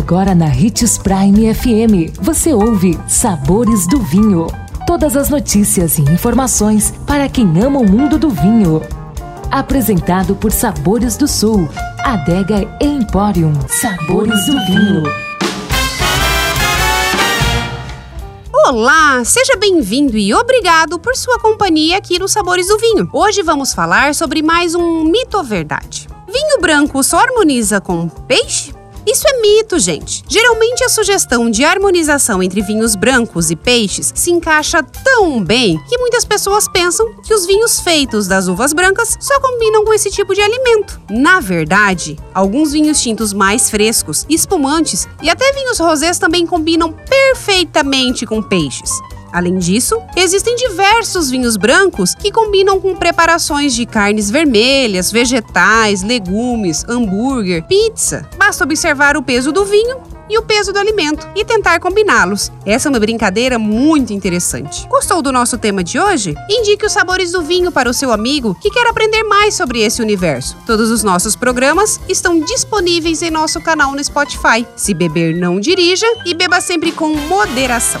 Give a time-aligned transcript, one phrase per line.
[0.00, 4.46] Agora na Ritz Prime FM, você ouve Sabores do Vinho.
[4.86, 8.80] Todas as notícias e informações para quem ama o mundo do vinho.
[9.50, 11.68] Apresentado por Sabores do Sul,
[12.02, 13.52] Adega Emporium.
[13.68, 15.02] Sabores do Vinho.
[18.66, 23.06] Olá, seja bem-vindo e obrigado por sua companhia aqui no Sabores do Vinho.
[23.12, 26.08] Hoje vamos falar sobre mais um mito ou verdade.
[26.26, 28.79] Vinho branco só harmoniza com peixe?
[29.10, 30.22] Isso é mito, gente.
[30.28, 35.98] Geralmente a sugestão de harmonização entre vinhos brancos e peixes se encaixa tão bem que
[35.98, 40.32] muitas pessoas pensam que os vinhos feitos das uvas brancas só combinam com esse tipo
[40.32, 41.00] de alimento.
[41.10, 48.24] Na verdade, alguns vinhos tintos mais frescos, espumantes e até vinhos rosés também combinam perfeitamente
[48.24, 48.92] com peixes.
[49.32, 56.84] Além disso, existem diversos vinhos brancos que combinam com preparações de carnes vermelhas, vegetais, legumes,
[56.88, 58.28] hambúrguer, pizza.
[58.36, 59.98] Basta observar o peso do vinho
[60.30, 62.52] e o peso do alimento e tentar combiná-los.
[62.64, 64.86] Essa é uma brincadeira muito interessante.
[64.88, 66.34] Gostou do nosso tema de hoje?
[66.48, 70.00] Indique os sabores do vinho para o seu amigo que quer aprender mais sobre esse
[70.00, 70.56] universo.
[70.64, 74.66] Todos os nossos programas estão disponíveis em nosso canal no Spotify.
[74.76, 78.00] Se beber, não dirija e beba sempre com moderação.